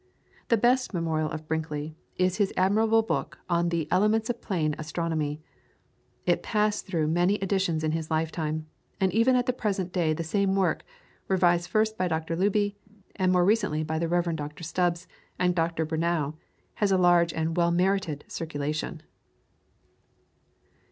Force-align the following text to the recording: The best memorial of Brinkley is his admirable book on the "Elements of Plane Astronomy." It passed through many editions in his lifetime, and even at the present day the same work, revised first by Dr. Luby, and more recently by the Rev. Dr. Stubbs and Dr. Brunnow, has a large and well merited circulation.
The 0.47 0.57
best 0.57 0.95
memorial 0.95 1.29
of 1.29 1.47
Brinkley 1.47 1.95
is 2.17 2.37
his 2.37 2.51
admirable 2.57 3.03
book 3.03 3.37
on 3.47 3.69
the 3.69 3.87
"Elements 3.91 4.31
of 4.31 4.41
Plane 4.41 4.73
Astronomy." 4.79 5.43
It 6.25 6.41
passed 6.41 6.87
through 6.87 7.05
many 7.07 7.35
editions 7.35 7.83
in 7.83 7.91
his 7.91 8.09
lifetime, 8.09 8.65
and 8.99 9.13
even 9.13 9.35
at 9.35 9.45
the 9.45 9.53
present 9.53 9.93
day 9.93 10.13
the 10.13 10.23
same 10.23 10.55
work, 10.55 10.83
revised 11.27 11.69
first 11.69 11.99
by 11.99 12.07
Dr. 12.07 12.35
Luby, 12.35 12.77
and 13.15 13.31
more 13.31 13.45
recently 13.45 13.83
by 13.83 13.99
the 13.99 14.07
Rev. 14.07 14.35
Dr. 14.35 14.63
Stubbs 14.63 15.07
and 15.37 15.53
Dr. 15.53 15.85
Brunnow, 15.85 16.33
has 16.81 16.91
a 16.91 16.97
large 16.97 17.31
and 17.31 17.55
well 17.55 17.69
merited 17.69 18.25
circulation. 18.27 19.03